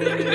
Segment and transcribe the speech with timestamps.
[0.00, 0.26] Yeah.